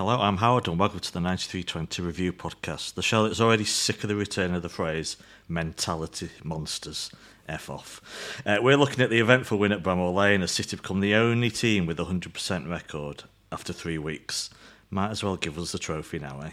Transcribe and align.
Hello, 0.00 0.18
I'm 0.18 0.38
Howard, 0.38 0.66
and 0.66 0.78
welcome 0.78 1.00
to 1.00 1.12
the 1.12 1.20
9320 1.20 2.00
Review 2.00 2.32
Podcast, 2.32 2.94
the 2.94 3.02
show 3.02 3.24
that's 3.24 3.38
already 3.38 3.66
sick 3.66 4.02
of 4.02 4.08
the 4.08 4.16
return 4.16 4.54
of 4.54 4.62
the 4.62 4.70
phrase 4.70 5.18
mentality 5.46 6.30
monsters. 6.42 7.10
F 7.46 7.68
off. 7.68 8.40
Uh, 8.46 8.56
we're 8.62 8.78
looking 8.78 9.04
at 9.04 9.10
the 9.10 9.20
eventful 9.20 9.58
win 9.58 9.72
at 9.72 9.82
Bramall 9.82 10.14
Lane 10.14 10.40
as 10.40 10.52
City 10.52 10.76
become 10.76 11.00
the 11.00 11.14
only 11.14 11.50
team 11.50 11.84
with 11.84 12.00
a 12.00 12.04
100% 12.04 12.70
record 12.70 13.24
after 13.52 13.74
three 13.74 13.98
weeks. 13.98 14.48
Might 14.88 15.10
as 15.10 15.22
well 15.22 15.36
give 15.36 15.58
us 15.58 15.72
the 15.72 15.78
trophy 15.78 16.18
now, 16.18 16.40
eh? 16.40 16.50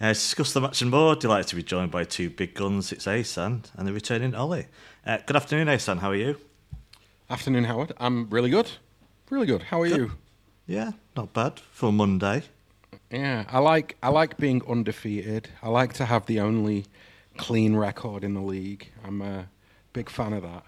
Uh, 0.00 0.08
to 0.08 0.14
discuss 0.14 0.52
the 0.52 0.60
match 0.60 0.82
and 0.82 0.90
more, 0.90 1.14
delighted 1.14 1.46
to 1.50 1.54
be 1.54 1.62
joined 1.62 1.92
by 1.92 2.02
two 2.02 2.28
big 2.28 2.52
guns. 2.54 2.90
It's 2.90 3.06
Ahsan 3.06 3.62
and 3.76 3.86
the 3.86 3.92
returning 3.92 4.34
Oli. 4.34 4.66
Uh, 5.06 5.18
good 5.24 5.36
afternoon, 5.36 5.68
Ahsan. 5.68 6.00
How 6.00 6.10
are 6.10 6.16
you? 6.16 6.36
Afternoon, 7.30 7.62
Howard. 7.62 7.92
I'm 7.98 8.28
really 8.28 8.50
good. 8.50 8.72
Really 9.30 9.46
good. 9.46 9.62
How 9.62 9.82
are 9.82 9.88
Good. 9.88 9.98
you? 9.98 10.12
Yeah, 10.66 10.90
not 11.16 11.32
bad 11.32 11.60
for 11.60 11.92
Monday. 11.92 12.42
Yeah, 13.10 13.44
I 13.48 13.58
like 13.58 13.96
I 14.02 14.08
like 14.10 14.36
being 14.36 14.62
undefeated. 14.68 15.48
I 15.62 15.68
like 15.68 15.92
to 15.94 16.04
have 16.04 16.26
the 16.26 16.40
only 16.40 16.86
clean 17.36 17.76
record 17.76 18.24
in 18.24 18.34
the 18.34 18.42
league. 18.42 18.90
I'm 19.04 19.22
a 19.22 19.48
big 19.92 20.10
fan 20.10 20.32
of 20.32 20.42
that. 20.42 20.64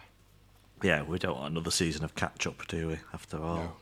Yeah, 0.83 1.03
we 1.03 1.19
don't 1.19 1.37
want 1.37 1.53
another 1.53 1.71
season 1.71 2.05
of 2.05 2.15
catch 2.15 2.47
up, 2.47 2.67
do 2.69 2.89
we? 2.89 2.99
After 3.13 3.37
all. 3.43 3.57
No. 3.57 3.73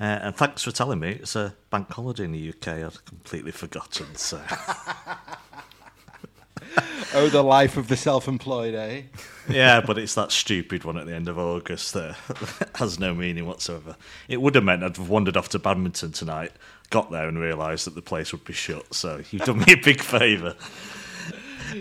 Uh, 0.00 0.18
and 0.22 0.36
thanks 0.36 0.62
for 0.62 0.72
telling 0.72 0.98
me 0.98 1.12
it's 1.12 1.36
a 1.36 1.54
bank 1.70 1.90
holiday 1.90 2.24
in 2.24 2.32
the 2.32 2.48
UK. 2.48 2.68
I'd 2.68 3.04
completely 3.04 3.52
forgotten. 3.52 4.14
So 4.16 4.40
Oh, 7.14 7.28
the 7.28 7.42
life 7.42 7.76
of 7.76 7.88
the 7.88 7.96
self-employed, 7.96 8.74
eh? 8.74 9.02
yeah, 9.46 9.82
but 9.82 9.98
it's 9.98 10.14
that 10.14 10.32
stupid 10.32 10.84
one 10.84 10.96
at 10.96 11.04
the 11.04 11.14
end 11.14 11.28
of 11.28 11.38
August 11.38 11.92
that 11.92 12.16
has 12.76 12.98
no 12.98 13.14
meaning 13.14 13.46
whatsoever. 13.46 13.96
It 14.28 14.40
would 14.40 14.54
have 14.54 14.64
meant 14.64 14.82
I'd 14.82 14.96
have 14.96 15.10
wandered 15.10 15.36
off 15.36 15.50
to 15.50 15.58
badminton 15.58 16.12
tonight, 16.12 16.52
got 16.88 17.10
there 17.10 17.28
and 17.28 17.38
realised 17.38 17.86
that 17.86 17.94
the 17.94 18.00
place 18.00 18.32
would 18.32 18.44
be 18.44 18.54
shut. 18.54 18.94
So 18.94 19.20
you've 19.30 19.42
done 19.42 19.58
me 19.58 19.74
a 19.74 19.76
big 19.76 20.00
favour. 20.00 20.56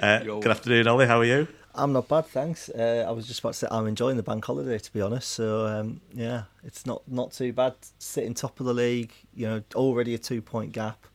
Uh, 0.01 0.19
good 0.19 0.47
afternoon, 0.47 0.87
Oli. 0.89 1.05
How 1.05 1.19
are 1.19 1.25
you? 1.25 1.47
I'm 1.73 1.93
not 1.93 2.09
bad, 2.09 2.25
thanks. 2.25 2.69
Uh, 2.69 3.05
I 3.07 3.11
was 3.11 3.27
just 3.27 3.39
about 3.39 3.53
to 3.53 3.59
say 3.59 3.67
I'm 3.71 3.87
enjoying 3.87 4.17
the 4.17 4.23
bank 4.23 4.43
holiday, 4.43 4.77
to 4.77 4.93
be 4.93 5.01
honest. 5.01 5.29
So 5.29 5.65
um, 5.65 6.01
yeah, 6.13 6.43
it's 6.63 6.85
not 6.85 7.07
not 7.07 7.31
too 7.31 7.53
bad. 7.53 7.75
Sitting 7.99 8.33
top 8.33 8.59
of 8.59 8.65
the 8.65 8.73
league, 8.73 9.13
you 9.33 9.47
know, 9.47 9.63
already 9.75 10.13
a 10.13 10.17
two 10.17 10.41
point 10.41 10.73
gap. 10.73 11.05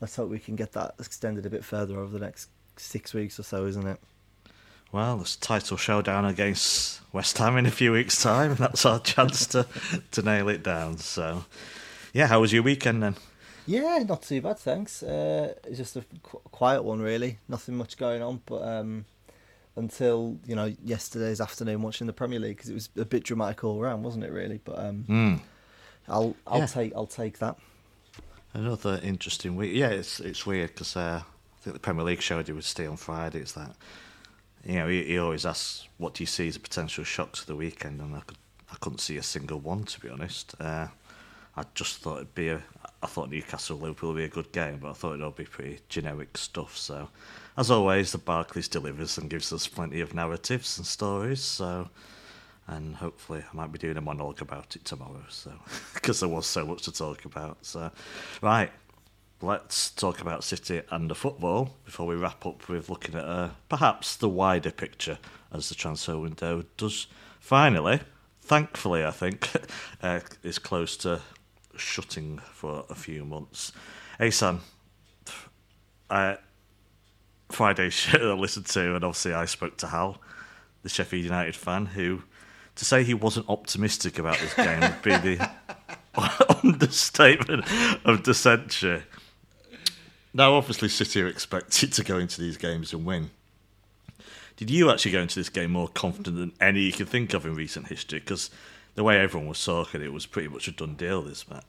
Let's 0.00 0.14
hope 0.14 0.28
we 0.28 0.38
can 0.38 0.56
get 0.56 0.72
that 0.72 0.94
extended 1.00 1.46
a 1.46 1.50
bit 1.50 1.64
further 1.64 1.98
over 1.98 2.16
the 2.16 2.24
next 2.24 2.50
six 2.78 3.14
weeks 3.14 3.38
or 3.38 3.42
so, 3.42 3.66
isn't 3.66 3.86
it? 3.86 3.98
Well, 4.92 5.16
there's 5.16 5.36
title 5.36 5.76
showdown 5.76 6.24
against 6.24 7.00
West 7.12 7.36
Ham 7.38 7.56
in 7.56 7.66
a 7.66 7.70
few 7.70 7.92
weeks' 7.92 8.22
time, 8.22 8.50
and 8.52 8.58
that's 8.58 8.86
our 8.86 9.00
chance 9.00 9.46
to, 9.48 9.66
to 10.12 10.22
nail 10.22 10.48
it 10.48 10.62
down. 10.62 10.98
So, 10.98 11.44
yeah, 12.12 12.28
how 12.28 12.40
was 12.40 12.52
your 12.52 12.62
weekend 12.62 13.02
then? 13.02 13.16
Yeah, 13.66 13.98
not 14.08 14.22
too 14.22 14.40
bad, 14.40 14.58
thanks. 14.58 15.02
Uh, 15.02 15.54
it's 15.64 15.76
just 15.78 15.96
a 15.96 16.04
qu- 16.22 16.40
quiet 16.52 16.84
one, 16.84 17.00
really. 17.00 17.38
Nothing 17.48 17.76
much 17.76 17.96
going 17.96 18.22
on, 18.22 18.40
but 18.46 18.62
um, 18.62 19.04
until 19.74 20.38
you 20.46 20.54
know 20.54 20.72
yesterday's 20.84 21.40
afternoon 21.40 21.82
watching 21.82 22.06
the 22.06 22.12
Premier 22.12 22.38
League 22.38 22.56
because 22.58 22.70
it 22.70 22.74
was 22.74 22.88
a 22.96 23.04
bit 23.04 23.24
dramatic 23.24 23.64
all 23.64 23.80
round, 23.80 24.04
wasn't 24.04 24.22
it? 24.24 24.30
Really, 24.32 24.60
but 24.64 24.78
um, 24.78 25.04
Mm. 25.08 25.40
I'll 26.08 26.36
I'll 26.46 26.60
Yeah. 26.60 26.66
take 26.66 26.92
I'll 26.94 27.06
take 27.08 27.38
that. 27.40 27.56
Another 28.54 29.00
interesting 29.02 29.56
week. 29.56 29.74
Yeah, 29.74 29.88
it's 29.88 30.20
it's 30.20 30.46
weird 30.46 30.68
because 30.70 30.96
uh, 30.96 31.22
think 31.66 31.74
the 31.74 31.80
Premier 31.80 32.04
League 32.04 32.22
showed 32.22 32.48
it 32.48 32.52
would 32.52 32.64
stay 32.64 32.86
on 32.86 32.96
Friday. 32.96 33.40
It's 33.40 33.52
that 33.52 33.74
you 34.64 34.76
know 34.76 34.88
he, 34.88 35.02
he 35.04 35.18
always 35.18 35.44
asks, 35.44 35.88
"What 35.98 36.14
do 36.14 36.22
you 36.22 36.26
see 36.26 36.46
as 36.46 36.56
a 36.56 36.60
potential 36.60 37.02
shock 37.02 37.32
to 37.32 37.46
the 37.46 37.56
weekend?" 37.56 38.00
And 38.00 38.14
I 38.14 38.20
could 38.20 38.38
I 38.70 38.76
couldn't 38.80 38.98
see 38.98 39.16
a 39.16 39.22
single 39.22 39.58
one 39.58 39.84
to 39.84 40.00
be 40.00 40.08
honest. 40.08 40.54
Uh, 40.60 40.88
I 41.56 41.64
just 41.74 41.98
thought 41.98 42.16
it'd 42.16 42.34
be 42.34 42.50
a. 42.50 42.62
I 43.02 43.06
thought 43.08 43.30
Newcastle 43.30 43.78
Liverpool 43.78 44.12
would 44.12 44.18
be 44.18 44.24
a 44.24 44.28
good 44.28 44.52
game, 44.52 44.78
but 44.78 44.90
I 44.90 44.92
thought 44.92 45.14
it'd 45.14 45.22
all 45.22 45.30
be 45.30 45.44
pretty 45.44 45.80
generic 45.88 46.38
stuff. 46.38 46.76
So, 46.76 47.08
as 47.56 47.70
always, 47.70 48.12
the 48.12 48.18
Barclays 48.18 48.68
delivers 48.68 49.18
and 49.18 49.28
gives 49.28 49.52
us 49.52 49.66
plenty 49.66 50.00
of 50.00 50.14
narratives 50.14 50.78
and 50.78 50.86
stories. 50.86 51.40
So, 51.40 51.88
and 52.68 52.94
hopefully 52.94 53.42
I 53.50 53.56
might 53.56 53.72
be 53.72 53.78
doing 53.78 53.96
a 53.96 54.00
monologue 54.00 54.40
about 54.40 54.76
it 54.76 54.84
tomorrow. 54.84 55.24
So, 55.28 55.52
because 55.94 56.20
there 56.20 56.28
was 56.28 56.46
so 56.46 56.64
much 56.64 56.82
to 56.82 56.92
talk 56.92 57.24
about. 57.24 57.58
So, 57.62 57.90
right, 58.40 58.70
let's 59.42 59.90
talk 59.90 60.20
about 60.20 60.44
City 60.44 60.82
and 60.90 61.10
the 61.10 61.14
football 61.14 61.76
before 61.84 62.06
we 62.06 62.14
wrap 62.14 62.46
up 62.46 62.68
with 62.68 62.88
looking 62.88 63.14
at 63.14 63.24
uh, 63.24 63.50
perhaps 63.68 64.16
the 64.16 64.28
wider 64.28 64.70
picture 64.70 65.18
as 65.52 65.68
the 65.68 65.74
transfer 65.74 66.18
window 66.18 66.64
does 66.76 67.06
finally, 67.40 68.00
thankfully, 68.40 69.04
I 69.04 69.10
think, 69.10 69.50
uh, 70.02 70.20
is 70.42 70.58
close 70.58 70.96
to 70.98 71.20
shutting 71.76 72.38
for 72.38 72.84
a 72.88 72.94
few 72.94 73.24
months. 73.24 73.72
Hey, 74.18 74.30
Sam. 74.30 74.62
Uh, 76.08 76.36
Friday 77.50 77.90
show 77.90 78.32
I 78.32 78.34
listened 78.34 78.66
to, 78.66 78.94
and 78.94 79.04
obviously 79.04 79.34
I 79.34 79.44
spoke 79.44 79.76
to 79.78 79.88
Hal, 79.88 80.18
the 80.82 80.88
Sheffield 80.88 81.24
United 81.24 81.54
fan, 81.54 81.86
who 81.86 82.22
to 82.76 82.84
say 82.84 83.02
he 83.02 83.14
wasn't 83.14 83.48
optimistic 83.48 84.18
about 84.18 84.38
this 84.38 84.54
game 84.54 84.80
would 84.80 85.02
be 85.02 85.16
the 85.16 85.50
understatement 86.64 87.64
of 88.04 88.36
century. 88.36 89.02
Now, 90.36 90.52
obviously, 90.52 90.90
City 90.90 91.22
are 91.22 91.26
expected 91.26 91.94
to 91.94 92.04
go 92.04 92.18
into 92.18 92.42
these 92.42 92.58
games 92.58 92.92
and 92.92 93.06
win. 93.06 93.30
Did 94.58 94.68
you 94.68 94.90
actually 94.90 95.12
go 95.12 95.22
into 95.22 95.40
this 95.40 95.48
game 95.48 95.70
more 95.70 95.88
confident 95.88 96.36
than 96.36 96.52
any 96.60 96.82
you 96.82 96.92
can 96.92 97.06
think 97.06 97.32
of 97.32 97.46
in 97.46 97.54
recent 97.54 97.86
history? 97.86 98.18
Because 98.20 98.50
the 98.96 99.02
way 99.02 99.18
everyone 99.18 99.48
was 99.48 99.64
talking, 99.64 100.02
it 100.02 100.12
was 100.12 100.26
pretty 100.26 100.48
much 100.48 100.68
a 100.68 100.72
done 100.72 100.94
deal. 100.94 101.22
This 101.22 101.48
match. 101.48 101.64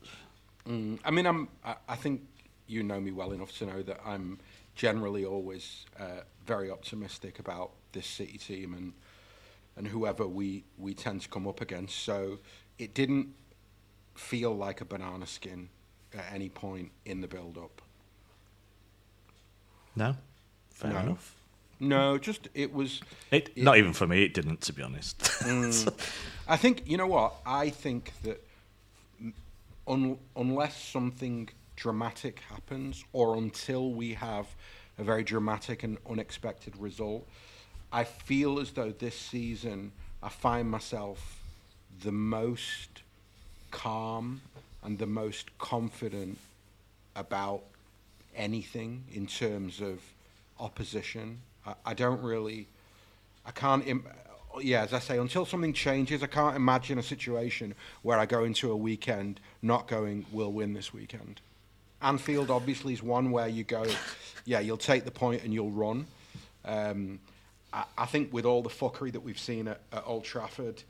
Mm, 0.67 0.99
I 1.05 1.11
mean, 1.11 1.25
I'm. 1.25 1.47
I, 1.63 1.95
think 1.95 2.23
you 2.67 2.83
know 2.83 2.99
me 2.99 3.13
well 3.13 3.31
enough 3.31 3.57
to 3.59 3.65
know 3.67 3.81
that 3.83 4.01
I'm 4.05 4.37
generally 4.75 5.23
always 5.23 5.85
uh, 5.97 6.23
very 6.45 6.69
optimistic 6.69 7.39
about 7.39 7.71
this 7.93 8.05
City 8.05 8.37
team 8.37 8.73
and 8.73 8.91
and 9.77 9.87
whoever 9.87 10.27
we 10.27 10.65
we 10.77 10.93
tend 10.93 11.21
to 11.21 11.29
come 11.29 11.47
up 11.47 11.61
against. 11.61 11.99
So 11.99 12.39
it 12.77 12.93
didn't 12.93 13.29
feel 14.15 14.53
like 14.53 14.81
a 14.81 14.85
banana 14.85 15.25
skin 15.25 15.69
at 16.13 16.25
any 16.33 16.49
point 16.49 16.91
in 17.05 17.21
the 17.21 17.29
build-up. 17.29 17.81
No, 19.97 20.15
fair 20.69 20.93
No. 20.93 20.99
enough. 20.99 21.33
No, 21.79 22.17
just 22.17 22.49
it 22.55 22.73
was. 22.73 23.01
It, 23.31 23.49
it- 23.55 23.63
not 23.63 23.77
even 23.77 23.93
for 23.93 24.07
me, 24.07 24.23
it 24.23 24.33
didn't, 24.33 24.61
to 24.61 24.73
be 24.73 24.81
honest. 24.81 25.19
Mm. 25.19 25.93
I 26.47 26.57
think 26.57 26.83
you 26.85 26.97
know 26.97 27.07
what 27.07 27.33
I 27.45 27.69
think 27.69 28.13
that 28.23 28.41
un, 29.87 30.17
unless 30.35 30.81
something 30.81 31.49
dramatic 31.75 32.39
happens, 32.49 33.03
or 33.13 33.35
until 33.37 33.91
we 33.91 34.13
have 34.15 34.47
a 34.97 35.03
very 35.03 35.23
dramatic 35.23 35.83
and 35.83 35.97
unexpected 36.09 36.75
result, 36.77 37.27
I 37.91 38.03
feel 38.03 38.59
as 38.59 38.71
though 38.71 38.91
this 38.91 39.15
season 39.17 39.91
I 40.23 40.29
find 40.29 40.69
myself 40.71 41.39
the 42.03 42.11
most 42.11 43.01
calm 43.71 44.41
and 44.83 44.97
the 44.97 45.05
most 45.05 45.55
confident 45.59 46.37
about 47.15 47.61
anything 48.37 49.05
in 49.11 49.27
terms 49.27 49.81
of 49.81 49.99
opposition. 50.59 51.41
I, 51.65 51.73
I 51.85 51.93
don't 51.93 52.21
really. 52.21 52.67
I 53.45 53.51
can't. 53.51 53.85
Im- 53.87 54.05
yeah, 54.61 54.83
as 54.83 54.93
I 54.93 54.99
say, 54.99 55.19
until 55.19 55.45
something 55.45 55.73
changes, 55.73 56.23
I 56.23 56.27
can't 56.27 56.55
imagine 56.55 56.97
a 56.97 57.03
situation 57.03 57.75
where 58.01 58.17
I 58.17 58.25
go 58.25 58.43
into 58.43 58.71
a 58.71 58.77
weekend 58.77 59.39
not 59.61 59.87
going, 59.87 60.25
"We'll 60.31 60.53
win 60.53 60.73
this 60.73 60.93
weekend." 60.93 61.41
Anfield 62.01 62.51
obviously 62.51 62.93
is 62.93 63.01
one 63.01 63.31
where 63.31 63.47
you 63.47 63.63
go, 63.63 63.85
yeah, 64.45 64.59
you'll 64.59 64.77
take 64.77 65.03
the 65.03 65.11
point 65.11 65.43
and 65.43 65.53
you'll 65.53 65.71
run. 65.71 66.05
Um, 66.63 67.19
I, 67.73 67.85
I 67.97 68.05
think 68.05 68.31
with 68.31 68.45
all 68.45 68.61
the 68.61 68.69
fuckery 68.69 69.11
that 69.13 69.21
we've 69.21 69.39
seen 69.39 69.67
at, 69.67 69.81
at 69.91 70.03
Old 70.05 70.23
Trafford 70.23 70.83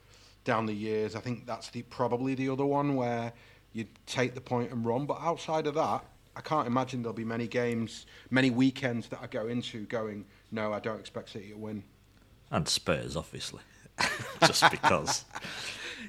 down 0.43 0.65
the 0.65 0.73
years, 0.73 1.15
I 1.15 1.19
think 1.19 1.45
that's 1.45 1.69
the 1.69 1.81
probably 1.83 2.35
the 2.35 2.49
other 2.49 2.65
one 2.65 2.95
where 2.95 3.31
you 3.73 3.85
take 4.05 4.35
the 4.35 4.41
point 4.41 4.71
and 4.71 4.85
run. 4.85 5.05
But 5.05 5.19
outside 5.21 5.67
of 5.67 5.75
that, 5.75 6.03
I 6.37 6.41
can't 6.41 6.67
imagine 6.67 7.01
there'll 7.01 7.13
be 7.15 7.25
many 7.25 7.47
games, 7.47 8.05
many 8.29 8.51
weekends 8.51 9.07
that 9.07 9.19
I 9.21 9.27
go 9.27 9.47
into 9.47 9.85
going, 9.87 10.25
no, 10.51 10.71
I 10.71 10.79
don't 10.79 10.99
expect 10.99 11.29
City 11.31 11.49
to 11.49 11.57
win. 11.57 11.83
and 12.51 12.67
Spurs, 12.67 13.15
obviously, 13.15 13.61
just 14.45 14.69
because. 14.71 15.25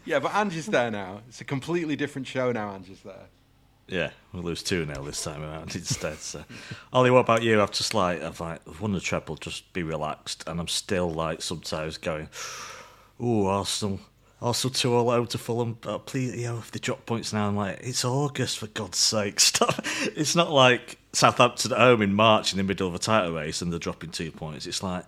Yeah, 0.05 0.21
but 0.21 0.35
Ange 0.35 0.55
is 0.55 0.67
there 0.67 0.91
now. 0.91 1.23
It's 1.29 1.41
a 1.41 1.45
completely 1.45 1.97
different 1.97 2.27
show 2.27 2.53
now. 2.53 2.73
Ange 2.75 2.91
is 2.91 3.01
there. 3.01 3.27
Yeah, 3.89 4.11
we'll 4.33 4.43
lose 4.43 4.63
two 4.63 4.87
0 4.87 5.03
this 5.03 5.23
time 5.25 5.43
around 5.43 5.75
instead. 5.75 6.19
So, 6.19 6.45
Oli, 6.93 7.11
what 7.11 7.21
about 7.21 7.43
you? 7.43 7.61
I've 7.61 7.73
just 7.73 7.95
like 7.95 8.23
I've 8.23 8.39
like 8.41 8.61
I've 8.69 8.81
won 8.81 8.93
the 8.93 9.01
treble, 9.01 9.37
just 9.37 9.71
be 9.73 9.83
relaxed, 9.83 10.45
and 10.47 10.61
I'm 10.61 10.69
still 10.69 11.11
like 11.11 11.43
sometimes 11.43 11.97
going, 11.99 12.29
"Ooh, 13.21 13.47
Arsenal, 13.47 13.99
All 14.41 15.11
out 15.11 15.31
to 15.31 15.39
Fulham." 15.39 15.79
But 15.81 16.07
please, 16.07 16.37
you 16.37 16.45
know, 16.45 16.59
if 16.59 16.71
they 16.71 16.79
drop 16.79 17.07
points 17.07 17.33
now, 17.33 17.49
I'm 17.49 17.57
like, 17.57 17.81
it's 17.83 18.05
August 18.05 18.59
for 18.59 18.69
God's 18.69 18.99
sake, 18.99 19.41
stop. 19.41 19.81
It's 20.17 20.37
not 20.37 20.51
like 20.51 20.99
Southampton 21.13 21.73
at 21.73 21.79
home 21.79 22.03
in 22.03 22.15
March 22.15 22.53
in 22.53 22.59
the 22.59 22.65
middle 22.65 22.89
of 22.89 22.95
a 22.95 22.99
title 22.99 23.35
race 23.35 23.63
and 23.63 23.73
they're 23.73 23.79
dropping 23.79 24.11
two 24.11 24.31
points. 24.31 24.67
It's 24.67 24.83
like. 24.83 25.05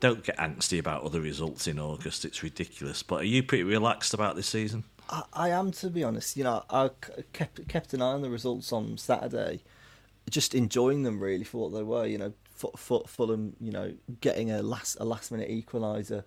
Don't 0.00 0.24
get 0.24 0.36
angsty 0.36 0.78
about 0.78 1.02
other 1.02 1.20
results 1.20 1.66
in 1.66 1.78
August. 1.78 2.26
It's 2.26 2.42
ridiculous. 2.42 3.02
But 3.02 3.22
are 3.22 3.26
you 3.26 3.42
pretty 3.42 3.62
relaxed 3.62 4.12
about 4.12 4.36
this 4.36 4.48
season? 4.48 4.84
I, 5.08 5.22
I 5.32 5.48
am 5.50 5.70
to 5.72 5.88
be 5.90 6.04
honest. 6.04 6.36
You 6.36 6.44
know, 6.44 6.64
I 6.68 6.90
kept 7.32 7.66
kept 7.68 7.94
an 7.94 8.02
eye 8.02 8.12
on 8.12 8.22
the 8.22 8.28
results 8.28 8.72
on 8.72 8.98
Saturday, 8.98 9.62
just 10.28 10.54
enjoying 10.54 11.04
them 11.04 11.20
really 11.20 11.44
for 11.44 11.62
what 11.62 11.78
they 11.78 11.82
were. 11.82 12.06
You 12.06 12.18
know, 12.18 12.32
Fulham, 13.06 13.56
you 13.60 13.70
know, 13.72 13.94
getting 14.20 14.50
a 14.50 14.62
last 14.62 14.96
a 15.00 15.04
last 15.04 15.30
minute 15.32 15.50
equaliser. 15.50 16.24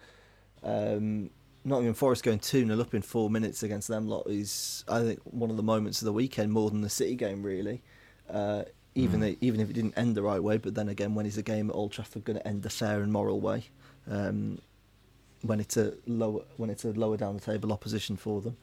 Um, 0.64 1.30
Nottingham 1.68 1.94
Forest 1.94 2.24
going 2.24 2.40
2 2.40 2.66
0 2.66 2.80
up 2.80 2.94
in 2.94 3.02
four 3.02 3.30
minutes 3.30 3.62
against 3.62 3.88
them 3.88 4.08
lot 4.08 4.24
is, 4.28 4.86
I 4.88 5.02
think, 5.02 5.20
one 5.24 5.50
of 5.50 5.58
the 5.58 5.64
moments 5.64 6.02
of 6.02 6.06
the 6.06 6.14
weekend 6.14 6.52
more 6.54 6.70
than 6.70 6.82
the 6.82 6.90
City 6.90 7.16
game, 7.16 7.44
really. 7.44 7.84
Uh, 8.30 8.64
even, 8.96 9.20
mm. 9.20 9.38
even 9.42 9.60
if 9.60 9.70
it 9.70 9.74
didn't 9.74 9.98
end 9.98 10.16
the 10.16 10.24
right 10.24 10.42
way, 10.42 10.58
but 10.58 10.76
then 10.76 10.90
again, 10.90 11.14
when 11.14 11.26
is 11.26 11.38
a 11.38 11.44
game 11.44 11.70
at 11.70 11.76
Old 11.76 11.92
Trafford 11.92 12.24
going 12.24 12.40
to 12.40 12.48
end 12.48 12.64
the 12.64 12.70
fair 12.70 13.02
and 13.02 13.12
moral 13.12 13.42
way? 13.42 13.66
Um, 14.10 14.60
when 15.42 15.60
it's 15.60 15.78
a 15.78 15.94
lower 16.08 16.42
when 16.58 16.70
it's 16.70 16.84
a 16.84 16.92
lower 16.92 17.18
down 17.18 17.36
the 17.36 17.42
table 17.42 17.72
opposition 17.72 18.16
for 18.16 18.42
them. 18.42 18.58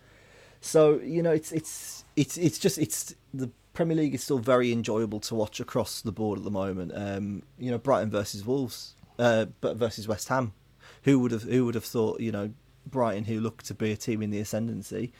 So 0.61 0.99
you 0.99 1.23
know, 1.23 1.31
it's 1.31 1.53
it's 1.53 2.05
it's 2.17 2.37
it's 2.37 2.59
just 2.59 2.79
it's 2.79 3.15
the 3.33 3.51
Premier 3.75 3.97
League 3.97 4.15
is 4.15 4.25
still 4.25 4.39
very 4.39 4.73
enjoyable 4.73 5.21
to 5.21 5.35
watch 5.35 5.61
across 5.61 6.01
the 6.01 6.13
board 6.13 6.39
at 6.39 6.45
the 6.45 6.51
moment. 6.51 6.93
Um, 6.95 7.43
you 7.59 7.71
know, 7.71 7.79
Brighton 7.79 8.11
versus 8.11 8.45
Wolves, 8.45 8.95
uh, 9.19 9.47
but 9.61 9.77
versus 9.77 10.09
West 10.09 10.29
Ham. 10.29 10.53
Who 11.05 11.19
would 11.19 11.33
have 11.33 11.43
who 11.43 11.67
would 11.67 11.75
have 11.75 11.85
thought 11.85 12.21
you 12.21 12.33
know 12.33 12.51
Brighton, 12.87 13.25
who 13.25 13.41
look 13.41 13.63
to 13.65 13.75
be 13.75 13.93
a 13.93 13.97
team 13.97 14.23
in 14.23 14.31
the 14.31 14.41
ascendancy, 14.41 15.13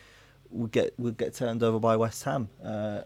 would 0.51 0.73
get 0.73 0.99
would 0.99 1.17
get 1.17 1.35
turned 1.35 1.63
over 1.63 1.79
by 1.79 1.97
West 1.97 2.25
Ham. 2.25 2.49
Uh, 2.63 3.03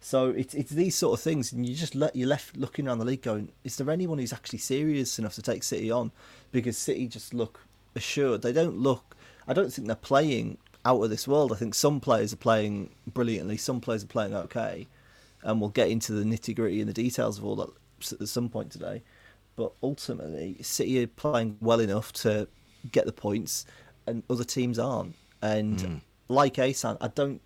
so 0.00 0.30
it's 0.30 0.54
it's 0.54 0.70
these 0.70 0.94
sort 0.94 1.18
of 1.18 1.22
things, 1.22 1.52
and 1.52 1.66
you 1.66 1.74
just 1.74 1.94
let 1.94 2.14
you're 2.14 2.28
left 2.28 2.56
looking 2.56 2.86
around 2.86 2.98
the 2.98 3.04
league, 3.04 3.22
going, 3.22 3.50
is 3.64 3.76
there 3.76 3.90
anyone 3.90 4.18
who's 4.18 4.32
actually 4.32 4.58
serious 4.58 5.18
enough 5.18 5.34
to 5.34 5.42
take 5.42 5.62
City 5.62 5.90
on? 5.90 6.12
Because 6.52 6.78
City 6.78 7.08
just 7.08 7.34
look 7.34 7.60
assured. 7.94 8.42
They 8.42 8.52
don't 8.52 8.78
look. 8.78 9.16
I 9.48 9.52
don't 9.52 9.72
think 9.72 9.86
they're 9.86 9.96
playing 9.96 10.58
out 10.84 11.02
of 11.02 11.10
this 11.10 11.26
world. 11.26 11.52
I 11.52 11.56
think 11.56 11.74
some 11.74 12.00
players 12.00 12.32
are 12.32 12.36
playing 12.36 12.90
brilliantly, 13.06 13.56
some 13.56 13.80
players 13.80 14.04
are 14.04 14.08
playing 14.08 14.34
okay, 14.34 14.86
and 15.42 15.60
we'll 15.60 15.70
get 15.70 15.88
into 15.88 16.12
the 16.12 16.24
nitty 16.24 16.54
gritty 16.54 16.80
and 16.80 16.88
the 16.88 16.94
details 16.94 17.38
of 17.38 17.44
all 17.44 17.56
that 17.56 17.70
at 18.20 18.28
some 18.28 18.48
point 18.48 18.70
today. 18.70 19.02
But 19.56 19.72
ultimately, 19.82 20.58
City 20.60 21.02
are 21.02 21.06
playing 21.06 21.56
well 21.60 21.80
enough 21.80 22.12
to 22.14 22.46
get 22.86 23.06
the 23.06 23.12
points, 23.12 23.66
and 24.06 24.22
other 24.30 24.44
teams 24.44 24.78
aren't. 24.78 25.14
And 25.42 25.78
mm. 25.78 26.00
like 26.28 26.54
Ahsan, 26.54 26.96
I 27.00 27.08
don't. 27.08 27.40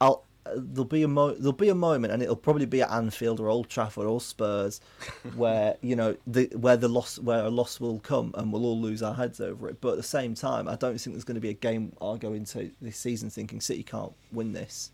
I'll 0.00 0.24
there'll 0.44 0.84
be 0.84 1.02
a 1.02 1.08
mo- 1.08 1.34
there'll 1.34 1.52
be 1.52 1.68
a 1.68 1.74
moment, 1.74 2.12
and 2.12 2.22
it'll 2.22 2.36
probably 2.36 2.66
be 2.66 2.82
at 2.82 2.90
Anfield 2.90 3.40
or 3.40 3.48
Old 3.48 3.68
Trafford 3.68 4.06
or 4.06 4.20
Spurs, 4.20 4.80
where 5.34 5.76
you 5.80 5.96
know 5.96 6.16
the 6.26 6.50
where 6.56 6.76
the 6.76 6.88
loss 6.88 7.18
where 7.18 7.44
a 7.44 7.50
loss 7.50 7.80
will 7.80 8.00
come, 8.00 8.34
and 8.36 8.52
we'll 8.52 8.64
all 8.64 8.80
lose 8.80 9.02
our 9.02 9.14
heads 9.14 9.40
over 9.40 9.68
it. 9.68 9.80
But 9.80 9.92
at 9.92 9.96
the 9.96 10.02
same 10.02 10.34
time, 10.34 10.68
I 10.68 10.76
don't 10.76 10.98
think 10.98 11.14
there's 11.14 11.24
going 11.24 11.36
to 11.36 11.40
be 11.40 11.50
a 11.50 11.54
game 11.54 11.92
I'll 12.00 12.16
go 12.16 12.32
into 12.32 12.70
this 12.80 12.96
season 12.96 13.30
thinking 13.30 13.60
City 13.60 13.82
can't 13.82 14.12
win 14.32 14.52
this, 14.52 14.90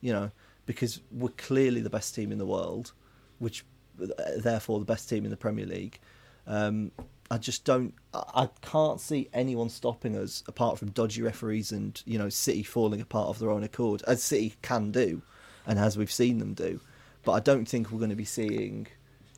you 0.00 0.12
know, 0.12 0.30
because 0.66 1.00
we're 1.12 1.28
clearly 1.30 1.80
the 1.80 1.90
best 1.90 2.14
team 2.14 2.32
in 2.32 2.38
the 2.38 2.46
world, 2.46 2.92
which 3.38 3.64
therefore 4.36 4.78
the 4.78 4.84
best 4.84 5.08
team 5.08 5.24
in 5.24 5.30
the 5.30 5.36
Premier 5.36 5.66
League. 5.66 5.98
Um, 6.46 6.92
I 7.30 7.38
just 7.38 7.64
don't. 7.64 7.94
I 8.14 8.48
can't 8.62 9.00
see 9.00 9.28
anyone 9.34 9.68
stopping 9.68 10.16
us 10.16 10.42
apart 10.46 10.78
from 10.78 10.90
dodgy 10.90 11.22
referees 11.22 11.72
and 11.72 12.00
you 12.06 12.18
know 12.18 12.28
City 12.30 12.62
falling 12.62 13.00
apart 13.00 13.28
of 13.28 13.38
their 13.38 13.50
own 13.50 13.62
accord, 13.62 14.02
as 14.06 14.22
City 14.22 14.54
can 14.62 14.90
do, 14.90 15.22
and 15.66 15.78
as 15.78 15.98
we've 15.98 16.12
seen 16.12 16.38
them 16.38 16.54
do. 16.54 16.80
But 17.24 17.32
I 17.32 17.40
don't 17.40 17.66
think 17.66 17.90
we're 17.90 17.98
going 17.98 18.10
to 18.10 18.16
be 18.16 18.24
seeing 18.24 18.86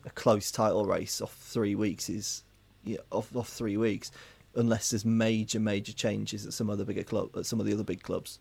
a 0.05 0.11
close 0.11 0.51
title 0.51 0.85
race 0.85 1.21
off 1.21 1.35
three 1.35 1.75
weeks. 1.75 2.09
Is 2.09 2.45
yeah, 2.85 2.99
off 3.11 3.35
off 3.35 3.49
three 3.49 3.77
weeks, 3.77 4.13
unless 4.55 4.91
there's 4.91 5.05
major 5.05 5.59
major 5.59 5.93
changes 5.93 6.47
at 6.47 6.53
some 6.53 6.71
other 6.71 6.85
bigger 6.85 7.03
club 7.05 7.37
at 7.37 7.47
some 7.47 7.59
of 7.59 7.67
the 7.67 7.73
other 7.73 7.85
big 7.85 8.03
clubs. 8.03 8.39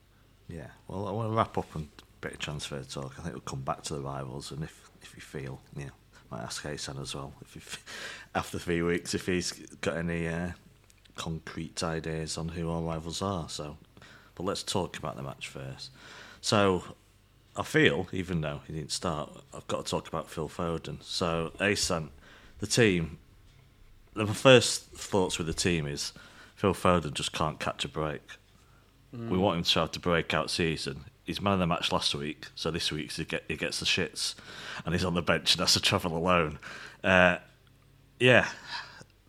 Yeah. 0.48 0.68
Well, 0.88 1.08
I 1.08 1.12
want 1.12 1.30
to 1.30 1.36
wrap 1.36 1.58
up 1.58 1.74
and 1.76 1.88
a 1.98 2.04
bit 2.22 2.34
of 2.34 2.40
transfer 2.40 2.84
talk. 2.84 3.16
I 3.18 3.24
think 3.24 3.34
we'll 3.34 3.42
come 3.42 3.62
back 3.62 3.82
to 3.84 3.96
the 3.96 4.02
rivals, 4.02 4.52
and 4.52 4.64
if 4.64 4.92
if 5.02 5.16
you 5.16 5.22
feel, 5.22 5.60
yeah, 5.76 5.90
might 6.32 6.42
ask 6.42 6.64
Ahsan 6.64 7.02
as 7.02 7.16
well 7.16 7.34
if, 7.42 7.56
if 7.56 8.28
after 8.36 8.60
three 8.60 8.82
weeks 8.82 9.14
if 9.14 9.26
he's 9.26 9.52
got 9.82 9.98
any 9.98 10.28
uh, 10.28 10.52
concrete 11.16 11.84
ideas 11.84 12.38
on 12.38 12.50
who 12.50 12.70
our 12.70 12.82
rivals 12.82 13.22
are. 13.22 13.50
So, 13.50 13.78
but 14.36 14.44
let's 14.44 14.64
talk 14.64 14.98
about 14.98 15.16
the 15.18 15.24
match 15.24 15.48
first. 15.48 15.92
So, 16.42 16.84
I 17.58 17.64
feel 17.64 18.08
even 18.14 18.42
though 18.42 18.62
he 18.66 18.74
didn't 18.74 18.92
start, 18.92 19.30
I've 19.54 19.68
got 19.68 19.86
to 19.86 19.92
talk 19.92 20.08
about 20.08 20.30
Phil 20.30 20.48
Foden. 20.48 21.04
So, 21.04 21.52
Ahsan, 21.60 22.10
the 22.60 22.68
team. 22.68 23.18
The 24.16 24.26
first 24.28 24.86
thoughts 24.92 25.38
with 25.38 25.48
the 25.48 25.54
team 25.54 25.86
is 25.86 26.14
Phil 26.56 26.74
Foden 26.74 27.14
just 27.14 27.32
can't 27.32 27.60
catch 27.60 27.86
a 27.86 27.88
break. 27.88 28.22
Mm. 29.16 29.30
We 29.30 29.38
want 29.38 29.58
him 29.58 29.64
to 29.64 29.80
have 29.80 29.92
the 29.92 30.00
breakout 30.00 30.50
season 30.50 31.06
he's 31.30 31.40
man 31.40 31.54
of 31.54 31.60
the 31.60 31.68
match 31.68 31.92
last 31.92 32.16
week, 32.16 32.48
so 32.56 32.72
this 32.72 32.92
week 32.92 33.12
he, 33.12 33.24
get, 33.24 33.44
he 33.48 33.56
gets 33.56 33.80
the 33.80 33.86
shits, 33.86 34.34
and 34.84 34.96
he's 34.96 35.06
on 35.06 35.14
the 35.14 35.22
bench 35.22 35.54
and 35.54 35.60
has 35.60 35.74
to 35.74 35.80
travel 35.80 36.18
alone. 36.18 36.58
Uh, 37.04 37.38
yeah, 38.20 38.48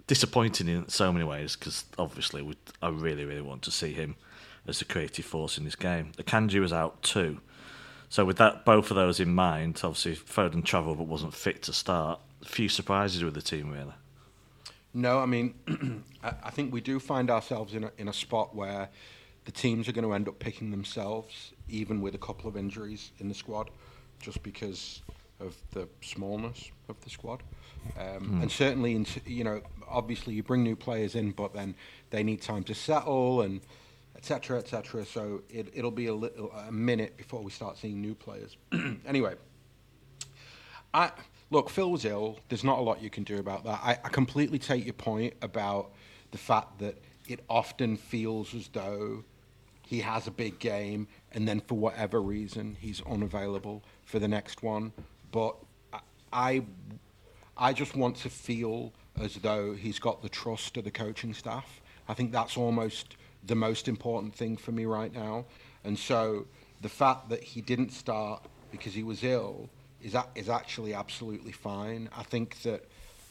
disappointing 0.06 0.66
in 0.66 0.88
so 0.88 1.12
many 1.12 1.26
ways 1.26 1.56
because 1.56 1.84
obviously 1.98 2.40
we, 2.40 2.56
I 2.80 2.88
really, 2.88 3.26
really 3.26 3.42
want 3.42 3.60
to 3.62 3.70
see 3.70 3.92
him 3.92 4.16
as 4.66 4.80
a 4.80 4.86
creative 4.86 5.26
force 5.26 5.58
in 5.58 5.64
this 5.64 5.76
game. 5.76 6.12
The 6.16 6.24
Akanji 6.24 6.58
was 6.58 6.72
out 6.72 7.02
too, 7.02 7.40
so 8.08 8.24
with 8.24 8.38
that 8.38 8.64
both 8.64 8.90
of 8.90 8.96
those 8.96 9.20
in 9.20 9.34
mind, 9.34 9.78
obviously 9.84 10.16
Foden 10.16 10.64
travelled 10.64 10.96
but 10.96 11.06
wasn't 11.06 11.34
fit 11.34 11.62
to 11.64 11.72
start. 11.74 12.18
A 12.40 12.46
few 12.46 12.70
surprises 12.70 13.22
with 13.22 13.34
the 13.34 13.42
team 13.42 13.70
really. 13.70 13.92
No, 14.94 15.18
I 15.18 15.26
mean, 15.26 16.02
I 16.24 16.50
think 16.50 16.72
we 16.72 16.80
do 16.80 16.98
find 16.98 17.30
ourselves 17.30 17.74
in 17.74 17.84
a, 17.84 17.92
in 17.98 18.08
a 18.08 18.12
spot 18.14 18.56
where 18.56 18.88
the 19.44 19.52
teams 19.52 19.88
are 19.88 19.92
going 19.92 20.04
to 20.04 20.12
end 20.12 20.28
up 20.28 20.38
picking 20.38 20.70
themselves, 20.70 21.52
even 21.68 22.00
with 22.00 22.14
a 22.14 22.18
couple 22.18 22.48
of 22.48 22.56
injuries 22.56 23.12
in 23.18 23.28
the 23.28 23.34
squad, 23.34 23.70
just 24.20 24.42
because 24.42 25.02
of 25.40 25.56
the 25.72 25.88
smallness 26.02 26.70
of 26.88 27.00
the 27.00 27.10
squad. 27.10 27.42
Um, 27.98 28.04
mm. 28.04 28.42
And 28.42 28.52
certainly, 28.52 28.94
in, 28.94 29.06
you 29.24 29.44
know, 29.44 29.62
obviously 29.88 30.34
you 30.34 30.42
bring 30.42 30.62
new 30.62 30.76
players 30.76 31.14
in, 31.14 31.32
but 31.32 31.54
then 31.54 31.74
they 32.10 32.22
need 32.22 32.42
time 32.42 32.62
to 32.64 32.74
settle 32.74 33.40
and 33.42 33.60
etc. 34.16 34.58
etc. 34.58 35.04
So 35.06 35.42
it, 35.48 35.68
it'll 35.72 35.90
be 35.90 36.06
a, 36.06 36.14
little, 36.14 36.52
a 36.52 36.70
minute 36.70 37.16
before 37.16 37.42
we 37.42 37.50
start 37.50 37.78
seeing 37.78 38.00
new 38.00 38.14
players. 38.14 38.56
anyway, 39.06 39.34
I 40.92 41.12
look. 41.50 41.70
Phil 41.70 41.90
was 41.90 42.04
ill. 42.04 42.38
There's 42.48 42.64
not 42.64 42.78
a 42.78 42.82
lot 42.82 43.02
you 43.02 43.10
can 43.10 43.24
do 43.24 43.38
about 43.38 43.64
that. 43.64 43.80
I, 43.82 43.92
I 44.04 44.08
completely 44.10 44.58
take 44.58 44.84
your 44.84 44.94
point 44.94 45.34
about 45.40 45.92
the 46.32 46.38
fact 46.38 46.78
that 46.80 46.98
it 47.28 47.40
often 47.48 47.96
feels 47.96 48.54
as 48.54 48.68
though 48.68 49.24
he 49.90 49.98
has 49.98 50.28
a 50.28 50.30
big 50.30 50.60
game 50.60 51.08
and 51.32 51.48
then 51.48 51.58
for 51.58 51.76
whatever 51.76 52.22
reason 52.22 52.76
he's 52.78 53.02
unavailable 53.10 53.82
for 54.04 54.20
the 54.20 54.28
next 54.28 54.62
one. 54.62 54.92
But 55.32 55.56
I, 56.32 56.62
I 57.56 57.72
just 57.72 57.96
want 57.96 58.14
to 58.18 58.30
feel 58.30 58.92
as 59.20 59.34
though 59.34 59.72
he's 59.72 59.98
got 59.98 60.22
the 60.22 60.28
trust 60.28 60.76
of 60.76 60.84
the 60.84 60.92
coaching 60.92 61.34
staff. 61.34 61.80
I 62.08 62.14
think 62.14 62.30
that's 62.30 62.56
almost 62.56 63.16
the 63.44 63.56
most 63.56 63.88
important 63.88 64.32
thing 64.32 64.56
for 64.56 64.70
me 64.70 64.84
right 64.84 65.12
now. 65.12 65.44
And 65.82 65.98
so 65.98 66.46
the 66.82 66.88
fact 66.88 67.28
that 67.30 67.42
he 67.42 67.60
didn't 67.60 67.90
start 67.90 68.44
because 68.70 68.94
he 68.94 69.02
was 69.02 69.24
ill 69.24 69.68
is, 70.00 70.14
is 70.36 70.48
actually 70.48 70.94
absolutely 70.94 71.50
fine. 71.50 72.08
I 72.16 72.22
think 72.22 72.62
that, 72.62 72.84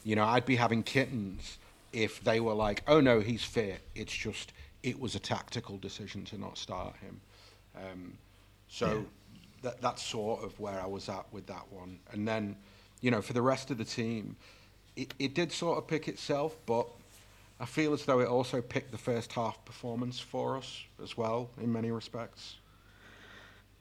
you 0.03 0.17
know, 0.17 0.25
I'd 0.25 0.45
be 0.45 0.57
having 0.57 0.84
kittens 0.84 1.57
if 1.93 2.22
they 2.22 2.41
were 2.41 2.53
like, 2.53 2.84
oh 2.86 3.00
no, 3.00 3.22
he's 3.22 3.45
fit. 3.45 3.79
It's 3.95 4.13
just 4.13 4.51
it 4.83 5.00
was 5.00 5.15
a 5.15 5.19
tactical 5.19 5.77
decision 5.77 6.25
to 6.25 6.38
not 6.38 6.57
start 6.57 6.95
him. 6.98 7.19
Um, 7.75 8.17
so 8.67 8.88
yeah. 8.88 9.01
that 9.63 9.81
that's 9.81 10.01
sort 10.01 10.43
of 10.43 10.57
where 10.59 10.79
I 10.79 10.86
was 10.86 11.09
at 11.09 11.25
with 11.31 11.48
that 11.48 11.65
one. 11.71 12.00
And 12.12 12.27
then, 12.27 12.55
you 13.01 13.12
know, 13.12 13.21
for 13.21 13.33
the 13.33 13.41
rest 13.41 13.71
of 13.71 13.77
the 13.77 13.86
team, 13.86 14.36
it, 14.95 15.13
it 15.19 15.33
did 15.33 15.51
sort 15.51 15.77
of 15.77 15.88
pick 15.88 16.07
itself, 16.07 16.55
but 16.65 16.88
I 17.59 17.65
feel 17.65 17.93
as 17.93 18.05
though 18.05 18.19
it 18.19 18.27
also 18.27 18.62
picked 18.62 18.91
the 18.91 18.98
first 18.98 19.33
half 19.33 19.63
performance 19.65 20.19
for 20.19 20.57
us 20.57 20.83
as 21.03 21.17
well 21.17 21.50
in 21.62 21.71
many 21.71 21.91
respects. 21.91 22.55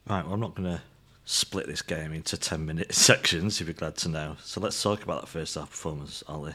Right, 0.08 0.24
well, 0.24 0.34
I'm 0.34 0.40
not 0.40 0.54
going 0.54 0.68
to 0.68 0.82
split 1.24 1.66
this 1.66 1.82
game 1.82 2.12
into 2.12 2.36
10 2.36 2.64
minute 2.64 2.94
sections, 2.94 3.60
you'd 3.60 3.66
be 3.66 3.72
glad 3.72 3.96
to 3.98 4.08
know. 4.08 4.36
So 4.42 4.60
let's 4.60 4.82
talk 4.82 5.02
about 5.02 5.20
that 5.20 5.26
first 5.26 5.54
half 5.54 5.70
performance, 5.70 6.24
Oli. 6.28 6.54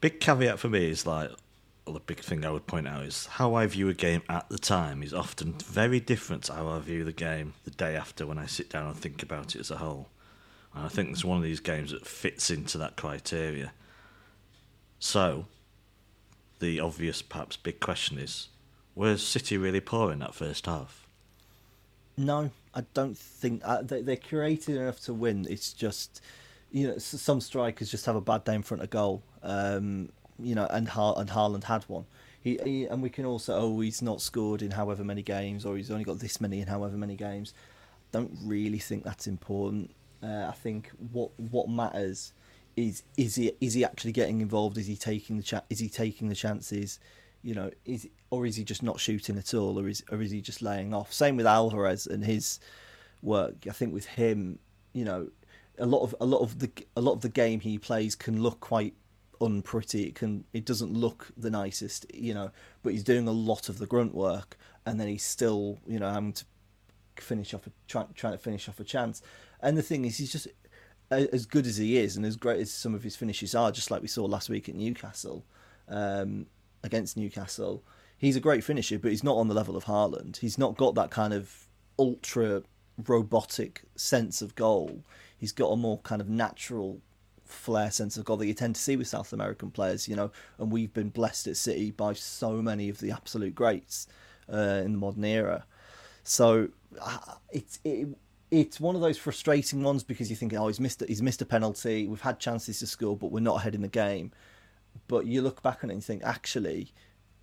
Big 0.00 0.20
caveat 0.20 0.58
for 0.58 0.68
me 0.68 0.90
is 0.90 1.06
like, 1.06 1.30
well, 1.86 1.94
the 1.94 2.00
big 2.00 2.20
thing 2.20 2.44
I 2.44 2.50
would 2.50 2.66
point 2.66 2.88
out 2.88 3.02
is 3.02 3.26
how 3.26 3.54
I 3.54 3.66
view 3.66 3.88
a 3.88 3.94
game 3.94 4.22
at 4.28 4.48
the 4.48 4.58
time 4.58 5.02
is 5.02 5.12
often 5.12 5.52
very 5.52 6.00
different 6.00 6.44
to 6.44 6.54
how 6.54 6.68
I 6.68 6.78
view 6.78 7.04
the 7.04 7.12
game 7.12 7.54
the 7.64 7.70
day 7.70 7.94
after 7.94 8.26
when 8.26 8.38
I 8.38 8.46
sit 8.46 8.70
down 8.70 8.86
and 8.86 8.96
think 8.96 9.22
about 9.22 9.54
it 9.54 9.60
as 9.60 9.70
a 9.70 9.76
whole. 9.76 10.08
And 10.74 10.84
I 10.84 10.88
think 10.88 11.10
it's 11.10 11.24
one 11.24 11.36
of 11.36 11.42
these 11.42 11.60
games 11.60 11.90
that 11.90 12.06
fits 12.06 12.50
into 12.50 12.78
that 12.78 12.96
criteria. 12.96 13.72
So, 14.98 15.46
the 16.58 16.80
obvious, 16.80 17.20
perhaps 17.20 17.56
big 17.56 17.80
question 17.80 18.18
is 18.18 18.48
was 18.94 19.26
City 19.26 19.58
really 19.58 19.80
poor 19.80 20.12
in 20.12 20.20
that 20.20 20.34
first 20.34 20.66
half? 20.66 21.06
No, 22.16 22.50
I 22.74 22.84
don't 22.94 23.18
think 23.18 23.60
uh, 23.64 23.82
they, 23.82 24.02
they're 24.02 24.16
creative 24.16 24.76
enough 24.76 25.00
to 25.00 25.12
win. 25.12 25.46
It's 25.50 25.72
just, 25.72 26.20
you 26.70 26.88
know, 26.88 26.98
some 26.98 27.40
strikers 27.40 27.90
just 27.90 28.06
have 28.06 28.16
a 28.16 28.20
bad 28.20 28.44
day 28.44 28.54
in 28.54 28.62
front 28.62 28.82
of 28.82 28.90
goal. 28.90 29.22
Um, 29.42 30.10
you 30.44 30.54
know, 30.54 30.66
and 30.70 30.88
Har- 30.88 31.14
and 31.16 31.30
Haaland 31.30 31.64
had 31.64 31.84
one. 31.84 32.06
He, 32.40 32.58
he, 32.62 32.84
and 32.84 33.02
we 33.02 33.08
can 33.08 33.24
also 33.24 33.54
oh 33.54 33.80
he's 33.80 34.02
not 34.02 34.20
scored 34.20 34.60
in 34.60 34.72
however 34.72 35.02
many 35.02 35.22
games 35.22 35.64
or 35.64 35.76
he's 35.76 35.90
only 35.90 36.04
got 36.04 36.18
this 36.18 36.40
many 36.40 36.60
in 36.60 36.68
however 36.68 36.96
many 36.96 37.16
games. 37.16 37.54
Don't 38.12 38.30
really 38.42 38.78
think 38.78 39.02
that's 39.02 39.26
important. 39.26 39.90
Uh, 40.22 40.46
I 40.48 40.52
think 40.52 40.90
what 41.12 41.30
what 41.38 41.68
matters 41.68 42.32
is 42.76 43.02
is 43.16 43.36
he 43.36 43.52
is 43.60 43.74
he 43.74 43.84
actually 43.84 44.12
getting 44.12 44.40
involved? 44.40 44.76
Is 44.78 44.86
he 44.86 44.96
taking 44.96 45.36
the 45.36 45.42
cha- 45.42 45.64
is 45.70 45.78
he 45.78 45.88
taking 45.88 46.28
the 46.28 46.34
chances? 46.34 47.00
You 47.42 47.54
know, 47.54 47.70
is 47.84 48.08
or 48.30 48.46
is 48.46 48.56
he 48.56 48.64
just 48.64 48.82
not 48.82 49.00
shooting 49.00 49.38
at 49.38 49.54
all, 49.54 49.78
or 49.78 49.88
is 49.88 50.02
or 50.10 50.20
is 50.20 50.30
he 50.30 50.40
just 50.40 50.62
laying 50.62 50.94
off? 50.94 51.12
Same 51.12 51.36
with 51.36 51.46
Alvarez 51.46 52.06
and 52.06 52.24
his 52.24 52.60
work. 53.22 53.54
I 53.68 53.72
think 53.72 53.92
with 53.92 54.06
him, 54.06 54.58
you 54.92 55.04
know, 55.04 55.28
a 55.78 55.86
lot 55.86 56.02
of 56.02 56.14
a 56.20 56.26
lot 56.26 56.40
of 56.40 56.58
the 56.58 56.70
a 56.96 57.00
lot 57.00 57.12
of 57.12 57.20
the 57.20 57.28
game 57.28 57.60
he 57.60 57.78
plays 57.78 58.14
can 58.14 58.42
look 58.42 58.60
quite 58.60 58.94
unpretty. 59.40 60.04
It 60.04 60.14
can 60.14 60.44
it 60.52 60.64
doesn't 60.64 60.92
look 60.92 61.28
the 61.36 61.50
nicest, 61.50 62.06
you 62.14 62.34
know, 62.34 62.50
but 62.82 62.92
he's 62.92 63.04
doing 63.04 63.26
a 63.28 63.32
lot 63.32 63.68
of 63.68 63.78
the 63.78 63.86
grunt 63.86 64.14
work, 64.14 64.56
and 64.86 65.00
then 65.00 65.08
he's 65.08 65.24
still 65.24 65.78
you 65.86 65.98
know 65.98 66.10
having 66.10 66.32
to 66.34 66.44
finish 67.16 67.54
off 67.54 67.66
a 67.66 67.70
try, 67.86 68.04
trying 68.14 68.32
to 68.32 68.38
finish 68.38 68.68
off 68.68 68.80
a 68.80 68.84
chance. 68.84 69.22
And 69.60 69.76
the 69.76 69.82
thing 69.82 70.04
is, 70.04 70.18
he's 70.18 70.32
just 70.32 70.48
as 71.10 71.46
good 71.46 71.66
as 71.66 71.76
he 71.76 71.98
is, 71.98 72.16
and 72.16 72.24
as 72.26 72.36
great 72.36 72.60
as 72.60 72.72
some 72.72 72.94
of 72.94 73.02
his 73.02 73.16
finishes 73.16 73.54
are, 73.54 73.70
just 73.70 73.90
like 73.90 74.02
we 74.02 74.08
saw 74.08 74.24
last 74.24 74.48
week 74.48 74.68
at 74.68 74.74
Newcastle 74.74 75.44
um, 75.88 76.46
against 76.82 77.16
Newcastle. 77.16 77.82
He's 78.18 78.36
a 78.36 78.40
great 78.40 78.64
finisher, 78.64 78.98
but 78.98 79.10
he's 79.10 79.24
not 79.24 79.36
on 79.36 79.48
the 79.48 79.54
level 79.54 79.76
of 79.76 79.84
Haaland. 79.84 80.38
He's 80.38 80.58
not 80.58 80.76
got 80.76 80.94
that 80.94 81.10
kind 81.10 81.34
of 81.34 81.68
ultra 81.98 82.62
robotic 83.06 83.82
sense 83.96 84.40
of 84.40 84.54
goal. 84.54 85.04
He's 85.36 85.52
got 85.52 85.68
a 85.68 85.76
more 85.76 85.98
kind 85.98 86.20
of 86.20 86.28
natural 86.28 87.00
flair 87.44 87.90
sense 87.90 88.16
of 88.16 88.24
goal 88.24 88.36
that 88.38 88.46
you 88.46 88.54
tend 88.54 88.74
to 88.74 88.80
see 88.80 88.96
with 88.96 89.06
South 89.06 89.32
American 89.32 89.70
players, 89.70 90.08
you 90.08 90.16
know, 90.16 90.30
and 90.58 90.70
we've 90.72 90.92
been 90.92 91.10
blessed 91.10 91.46
at 91.46 91.56
City 91.56 91.90
by 91.90 92.12
so 92.14 92.62
many 92.62 92.88
of 92.88 92.98
the 92.98 93.10
absolute 93.10 93.54
greats 93.54 94.06
uh, 94.52 94.82
in 94.84 94.92
the 94.92 94.98
modern 94.98 95.24
era. 95.24 95.64
So 96.22 96.68
uh, 97.00 97.18
it's 97.52 97.78
it, 97.84 98.08
it's 98.50 98.80
one 98.80 98.94
of 98.94 99.00
those 99.00 99.18
frustrating 99.18 99.82
ones 99.82 100.02
because 100.02 100.30
you 100.30 100.36
think, 100.36 100.54
oh, 100.54 100.68
he's 100.68 100.80
missed 100.80 101.02
he's 101.06 101.22
missed 101.22 101.42
a 101.42 101.46
penalty. 101.46 102.06
We've 102.06 102.20
had 102.20 102.40
chances 102.40 102.78
to 102.80 102.86
score, 102.86 103.16
but 103.16 103.30
we're 103.30 103.40
not 103.40 103.56
ahead 103.56 103.74
in 103.74 103.82
the 103.82 103.88
game. 103.88 104.32
But 105.08 105.26
you 105.26 105.42
look 105.42 105.62
back 105.62 105.82
on 105.82 105.90
it 105.90 105.94
and 105.94 106.04
think, 106.04 106.22
actually, 106.24 106.92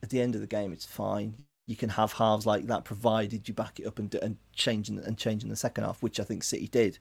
at 0.02 0.10
the 0.10 0.22
end 0.22 0.36
of 0.36 0.42
the 0.42 0.48
game, 0.48 0.72
it's 0.72 0.86
fine. 0.86 1.36
You 1.68 1.76
can 1.76 1.90
have 1.90 2.14
halves 2.14 2.46
like 2.46 2.66
that, 2.68 2.86
provided 2.86 3.48
you 3.48 3.54
back 3.54 3.80
it 3.80 3.86
up 3.86 4.00
and 4.00 4.14
and 4.16 4.38
changing 4.54 4.98
and 4.98 5.18
the 5.18 5.56
second 5.56 5.84
half, 5.84 6.02
which 6.02 6.20
I 6.20 6.24
think 6.24 6.44
City 6.44 6.68
did. 6.68 6.98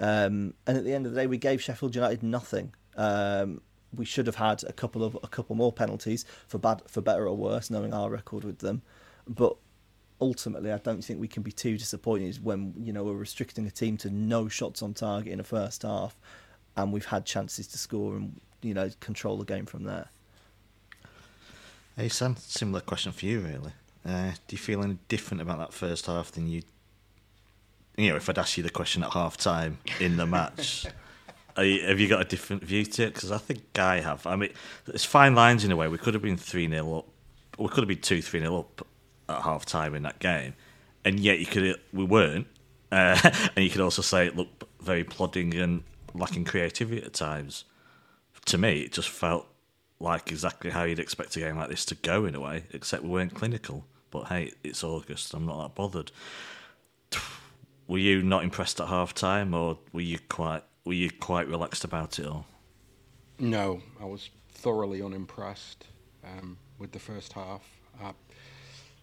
Um, 0.00 0.54
and 0.66 0.78
at 0.78 0.84
the 0.84 0.92
end 0.92 1.06
of 1.06 1.12
the 1.12 1.20
day, 1.20 1.26
we 1.26 1.38
gave 1.38 1.62
Sheffield 1.62 1.94
United 1.94 2.22
nothing. 2.22 2.74
Um, 2.96 3.60
we 3.94 4.04
should 4.04 4.26
have 4.26 4.36
had 4.36 4.64
a 4.64 4.72
couple 4.72 5.02
of 5.02 5.16
a 5.22 5.28
couple 5.28 5.56
more 5.56 5.72
penalties 5.72 6.24
for 6.46 6.58
bad 6.58 6.82
for 6.86 7.00
better 7.00 7.26
or 7.26 7.36
worse, 7.36 7.70
knowing 7.70 7.92
our 7.92 8.10
record 8.10 8.44
with 8.44 8.58
them. 8.58 8.82
But 9.26 9.56
ultimately, 10.20 10.72
I 10.72 10.78
don't 10.78 11.02
think 11.02 11.20
we 11.20 11.28
can 11.28 11.42
be 11.42 11.52
too 11.52 11.78
disappointed 11.78 12.44
when 12.44 12.74
you 12.76 12.92
know 12.92 13.04
we're 13.04 13.14
restricting 13.14 13.66
a 13.66 13.70
team 13.70 13.96
to 13.98 14.10
no 14.10 14.48
shots 14.48 14.82
on 14.82 14.94
target 14.94 15.32
in 15.32 15.40
a 15.40 15.44
first 15.44 15.82
half, 15.82 16.16
and 16.76 16.92
we've 16.92 17.06
had 17.06 17.24
chances 17.24 17.66
to 17.68 17.78
score 17.78 18.16
and 18.16 18.40
you 18.62 18.74
know 18.74 18.90
control 19.00 19.38
the 19.38 19.44
game 19.44 19.66
from 19.66 19.84
there. 19.84 20.08
Ahsan, 21.98 22.38
similar 22.38 22.80
question 22.80 23.10
for 23.12 23.26
you 23.26 23.40
really. 23.40 23.72
Uh, 24.06 24.30
do 24.46 24.54
you 24.54 24.58
feel 24.58 24.82
any 24.82 24.98
different 25.08 25.40
about 25.42 25.58
that 25.58 25.72
first 25.72 26.06
half 26.06 26.30
than 26.30 26.46
you? 26.46 26.62
You 27.98 28.10
know, 28.10 28.16
if 28.16 28.28
I'd 28.28 28.38
asked 28.38 28.56
you 28.56 28.62
the 28.62 28.70
question 28.70 29.02
at 29.02 29.12
half 29.12 29.36
time 29.36 29.78
in 29.98 30.16
the 30.16 30.24
match, 30.24 30.86
you, 31.58 31.80
have 31.84 31.98
you 31.98 32.06
got 32.06 32.20
a 32.20 32.24
different 32.24 32.62
view 32.62 32.84
to 32.84 33.06
it? 33.06 33.14
Because 33.14 33.32
I 33.32 33.38
think 33.38 33.76
I 33.76 33.98
have. 33.98 34.24
I 34.24 34.36
mean, 34.36 34.50
it's 34.86 35.04
fine 35.04 35.34
lines 35.34 35.64
in 35.64 35.72
a 35.72 35.76
way. 35.76 35.88
We 35.88 35.98
could 35.98 36.14
have 36.14 36.22
been 36.22 36.36
3 36.36 36.68
0 36.68 36.98
up. 36.98 37.08
We 37.58 37.66
could 37.66 37.78
have 37.78 37.88
been 37.88 38.00
2 38.00 38.22
3 38.22 38.38
0 38.38 38.56
up 38.56 38.86
at 39.28 39.42
half 39.42 39.66
time 39.66 39.96
in 39.96 40.04
that 40.04 40.20
game, 40.20 40.54
and 41.04 41.18
yet 41.18 41.40
you 41.40 41.46
could 41.46 41.74
we 41.92 42.04
weren't, 42.04 42.46
uh, 42.92 43.18
and 43.56 43.64
you 43.64 43.70
could 43.70 43.80
also 43.80 44.00
say 44.00 44.28
it 44.28 44.36
looked 44.36 44.62
very 44.80 45.02
plodding 45.02 45.54
and 45.54 45.82
lacking 46.14 46.44
creativity 46.44 47.02
at 47.02 47.14
times. 47.14 47.64
To 48.44 48.58
me, 48.58 48.82
it 48.82 48.92
just 48.92 49.08
felt 49.08 49.48
like 49.98 50.30
exactly 50.30 50.70
how 50.70 50.84
you'd 50.84 51.00
expect 51.00 51.34
a 51.36 51.40
game 51.40 51.56
like 51.56 51.68
this 51.68 51.84
to 51.86 51.96
go 51.96 52.26
in 52.26 52.36
a 52.36 52.40
way, 52.40 52.62
except 52.70 53.02
we 53.02 53.08
weren't 53.08 53.34
clinical. 53.34 53.84
But 54.12 54.28
hey, 54.28 54.52
it's 54.62 54.84
August. 54.84 55.34
I'm 55.34 55.46
not 55.46 55.62
that 55.62 55.74
bothered. 55.74 56.12
Were 57.88 57.98
you 57.98 58.22
not 58.22 58.44
impressed 58.44 58.80
at 58.80 58.88
half 58.88 59.14
time, 59.14 59.54
or 59.54 59.78
were 59.92 60.02
you 60.02 60.18
quite 60.28 60.62
were 60.84 60.92
you 60.92 61.10
quite 61.10 61.48
relaxed 61.48 61.84
about 61.84 62.18
it 62.18 62.26
all? 62.26 62.46
No, 63.38 63.80
I 64.00 64.04
was 64.04 64.30
thoroughly 64.52 65.02
unimpressed 65.02 65.86
um, 66.24 66.58
with 66.78 66.92
the 66.92 66.98
first 66.98 67.32
half. 67.32 67.62
I 68.02 68.12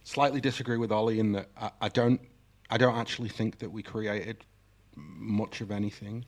slightly 0.04 0.40
disagree 0.40 0.76
with 0.76 0.92
Oli 0.92 1.18
in 1.18 1.32
that 1.32 1.48
I, 1.60 1.70
I, 1.82 1.88
don't 1.88 2.20
I 2.70 2.78
don't 2.78 2.96
actually 2.96 3.28
think 3.28 3.58
that 3.58 3.70
we 3.70 3.82
created 3.82 4.44
much 4.94 5.60
of 5.60 5.72
anything, 5.72 6.24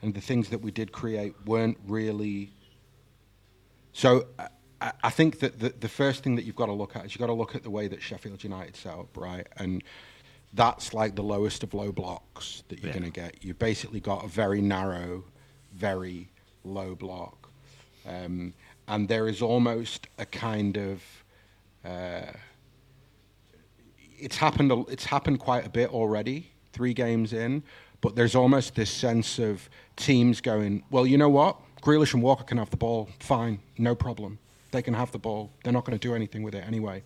and 0.00 0.14
the 0.14 0.20
things 0.20 0.50
that 0.50 0.60
we 0.60 0.70
did 0.70 0.92
create 0.92 1.34
weren't 1.46 1.78
really. 1.86 2.52
So 3.92 4.26
I, 4.80 4.92
I 5.02 5.10
think 5.10 5.40
that 5.40 5.58
the, 5.58 5.70
the 5.70 5.88
first 5.88 6.22
thing 6.22 6.36
that 6.36 6.44
you've 6.44 6.56
got 6.56 6.66
to 6.66 6.72
look 6.72 6.94
at 6.94 7.06
is 7.06 7.14
you've 7.14 7.20
got 7.20 7.26
to 7.26 7.32
look 7.32 7.56
at 7.56 7.64
the 7.64 7.70
way 7.70 7.88
that 7.88 8.00
Sheffield 8.00 8.44
United 8.44 8.76
set 8.76 8.94
up, 8.94 9.16
right? 9.16 9.46
And 9.56 9.82
that's 10.54 10.94
like 10.94 11.14
the 11.14 11.22
lowest 11.22 11.62
of 11.62 11.74
low 11.74 11.92
blocks 11.92 12.62
that 12.68 12.78
you're 12.78 12.88
yeah. 12.88 12.98
going 12.98 13.12
to 13.12 13.20
get. 13.20 13.44
You've 13.44 13.58
basically 13.58 14.00
got 14.00 14.24
a 14.24 14.28
very 14.28 14.60
narrow, 14.60 15.24
very 15.74 16.28
low 16.64 16.94
block. 16.94 17.50
Um, 18.06 18.54
and 18.86 19.08
there 19.08 19.28
is 19.28 19.42
almost 19.42 20.08
a 20.18 20.26
kind 20.26 20.76
of. 20.76 21.02
Uh, 21.84 22.32
it's 24.18 24.36
happened. 24.36 24.72
It's 24.88 25.04
happened 25.04 25.38
quite 25.38 25.66
a 25.66 25.70
bit 25.70 25.90
already. 25.90 26.50
Three 26.72 26.94
games 26.94 27.32
in, 27.32 27.62
but 28.00 28.14
there's 28.14 28.34
almost 28.34 28.74
this 28.74 28.90
sense 28.90 29.38
of 29.38 29.68
teams 29.96 30.40
going, 30.40 30.84
well, 30.90 31.06
you 31.06 31.18
know 31.18 31.28
what? 31.28 31.56
Grealish 31.82 32.14
and 32.14 32.22
Walker 32.22 32.44
can 32.44 32.58
have 32.58 32.70
the 32.70 32.76
ball. 32.76 33.08
Fine, 33.20 33.60
no 33.78 33.94
problem. 33.94 34.38
They 34.70 34.82
can 34.82 34.94
have 34.94 35.10
the 35.12 35.18
ball. 35.18 35.50
They're 35.64 35.72
not 35.72 35.84
going 35.84 35.98
to 35.98 36.08
do 36.08 36.14
anything 36.14 36.42
with 36.42 36.54
it 36.54 36.64
anyway. 36.66 37.02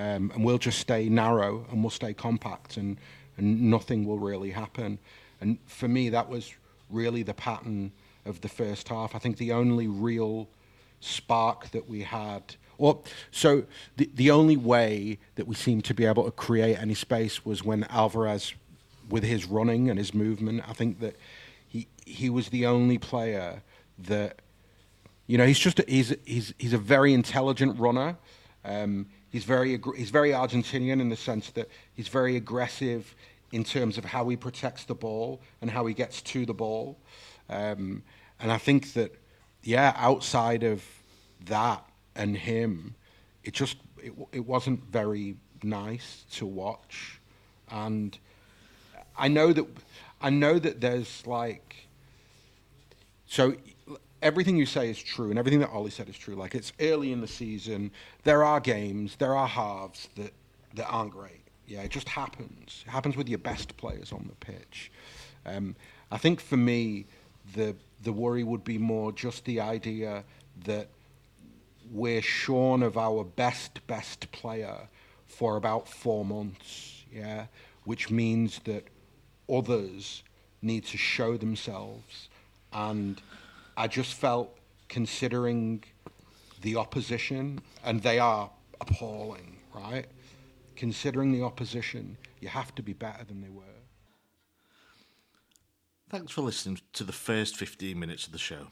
Um, 0.00 0.30
and 0.34 0.42
we'll 0.42 0.56
just 0.56 0.78
stay 0.78 1.10
narrow 1.10 1.66
and 1.70 1.82
we'll 1.82 1.90
stay 1.90 2.14
compact 2.14 2.78
and, 2.78 2.96
and 3.36 3.70
nothing 3.70 4.06
will 4.06 4.18
really 4.18 4.50
happen. 4.50 4.98
And 5.42 5.58
for 5.66 5.88
me, 5.88 6.08
that 6.08 6.26
was 6.30 6.54
really 6.88 7.22
the 7.22 7.34
pattern 7.34 7.92
of 8.24 8.40
the 8.40 8.48
first 8.48 8.88
half. 8.88 9.14
I 9.14 9.18
think 9.18 9.36
the 9.36 9.52
only 9.52 9.88
real 9.88 10.48
spark 11.00 11.70
that 11.72 11.86
we 11.86 12.00
had 12.02 12.56
or 12.78 13.02
so 13.30 13.64
the 13.98 14.08
the 14.14 14.30
only 14.30 14.56
way 14.56 15.18
that 15.34 15.46
we 15.46 15.54
seemed 15.54 15.84
to 15.84 15.94
be 15.94 16.06
able 16.06 16.24
to 16.24 16.30
create 16.30 16.76
any 16.80 16.94
space 16.94 17.44
was 17.44 17.62
when 17.62 17.84
Alvarez, 17.84 18.54
with 19.10 19.22
his 19.22 19.44
running 19.44 19.90
and 19.90 19.98
his 19.98 20.14
movement, 20.14 20.62
I 20.66 20.72
think 20.72 21.00
that 21.00 21.16
he 21.68 21.88
he 22.06 22.30
was 22.30 22.48
the 22.48 22.64
only 22.64 22.96
player 22.96 23.62
that, 23.98 24.40
you 25.26 25.36
know, 25.36 25.46
he's 25.46 25.58
just 25.58 25.78
a, 25.78 25.84
he's 25.86 26.14
he's 26.24 26.54
he's 26.58 26.72
a 26.72 26.78
very 26.78 27.12
intelligent 27.12 27.78
runner. 27.78 28.16
Um, 28.64 29.06
he's 29.30 29.44
very 29.44 29.80
he's 29.96 30.10
very 30.10 30.30
Argentinian 30.30 31.00
in 31.00 31.08
the 31.08 31.16
sense 31.16 31.50
that 31.50 31.68
he's 31.94 32.08
very 32.08 32.36
aggressive 32.36 33.14
in 33.52 33.64
terms 33.64 33.98
of 33.98 34.04
how 34.04 34.28
he 34.28 34.36
protects 34.36 34.84
the 34.84 34.94
ball 34.94 35.40
and 35.60 35.70
how 35.70 35.86
he 35.86 35.94
gets 35.94 36.22
to 36.22 36.46
the 36.46 36.54
ball. 36.54 36.98
Um, 37.48 38.02
and 38.38 38.52
I 38.52 38.58
think 38.58 38.92
that, 38.92 39.12
yeah, 39.62 39.92
outside 39.96 40.62
of 40.62 40.84
that, 41.46 41.84
and 42.14 42.36
him, 42.36 42.94
it 43.44 43.54
just 43.54 43.76
it, 44.02 44.12
it 44.32 44.46
wasn't 44.46 44.84
very 44.84 45.36
nice 45.62 46.24
to 46.32 46.46
watch, 46.46 47.20
and 47.70 48.18
I 49.16 49.28
know 49.28 49.52
that 49.52 49.66
I 50.20 50.30
know 50.30 50.58
that 50.58 50.80
there's 50.80 51.26
like 51.26 51.88
so 53.26 53.54
everything 54.22 54.56
you 54.56 54.66
say 54.66 54.90
is 54.90 55.02
true 55.02 55.30
and 55.30 55.38
everything 55.38 55.60
that 55.60 55.70
Oli 55.70 55.90
said 55.90 56.08
is 56.08 56.16
true. 56.16 56.34
Like 56.34 56.54
it's 56.54 56.72
early 56.80 57.12
in 57.12 57.20
the 57.20 57.28
season, 57.28 57.90
there 58.24 58.44
are 58.44 58.60
games, 58.60 59.16
there 59.16 59.34
are 59.34 59.48
halves 59.48 60.08
that 60.16 60.32
that 60.74 60.86
aren't 60.86 61.12
great. 61.12 61.42
Yeah, 61.66 61.82
it 61.82 61.90
just 61.90 62.08
happens. 62.08 62.84
It 62.86 62.90
happens 62.90 63.16
with 63.16 63.28
your 63.28 63.38
best 63.38 63.76
players 63.76 64.12
on 64.12 64.28
the 64.28 64.34
pitch. 64.44 64.90
Um, 65.46 65.76
I 66.10 66.18
think 66.18 66.40
for 66.40 66.56
me, 66.56 67.06
the 67.54 67.76
the 68.02 68.12
worry 68.12 68.44
would 68.44 68.64
be 68.64 68.78
more 68.78 69.12
just 69.12 69.44
the 69.44 69.60
idea 69.60 70.24
that 70.64 70.88
we're 71.90 72.22
shorn 72.22 72.82
of 72.82 72.96
our 72.96 73.24
best, 73.24 73.84
best 73.86 74.30
player 74.32 74.88
for 75.26 75.56
about 75.56 75.88
four 75.88 76.24
months, 76.24 77.04
yeah, 77.12 77.46
which 77.84 78.10
means 78.10 78.60
that 78.64 78.84
others 79.52 80.22
need 80.62 80.84
to 80.84 80.96
show 80.96 81.36
themselves. 81.36 82.28
And 82.72 83.20
I 83.80 83.86
just 83.86 84.12
felt, 84.12 84.58
considering 84.90 85.82
the 86.60 86.76
opposition, 86.76 87.62
and 87.82 88.02
they 88.02 88.18
are 88.18 88.50
appalling, 88.78 89.56
right? 89.74 90.04
Considering 90.76 91.32
the 91.32 91.42
opposition, 91.42 92.18
you 92.40 92.48
have 92.48 92.74
to 92.74 92.82
be 92.82 92.92
better 92.92 93.24
than 93.24 93.40
they 93.40 93.48
were. 93.48 93.78
Thanks 96.10 96.30
for 96.30 96.42
listening 96.42 96.80
to 96.92 97.04
the 97.04 97.14
first 97.14 97.56
15 97.56 97.98
minutes 97.98 98.26
of 98.26 98.34
the 98.34 98.38
show. 98.38 98.66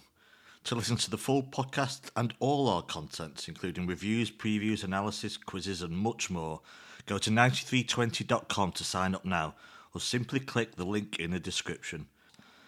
To 0.65 0.75
listen 0.75 0.99
to 0.99 1.11
the 1.11 1.17
full 1.17 1.43
podcast 1.43 2.11
and 2.15 2.35
all 2.39 2.69
our 2.69 2.83
contents, 2.83 3.49
including 3.49 3.87
reviews, 3.87 4.31
previews, 4.31 4.85
analysis, 4.85 5.39
quizzes, 5.39 5.81
and 5.81 5.97
much 5.97 6.29
more, 6.29 6.61
go 7.07 7.17
to 7.17 7.31
9320.com 7.31 8.73
to 8.73 8.85
sign 8.85 9.15
up 9.15 9.25
now, 9.25 9.55
or 9.95 10.03
simply 10.03 10.39
click 10.39 10.77
the 10.77 10.85
link 10.85 11.19
in 11.19 11.31
the 11.31 11.41
description. 11.41 12.09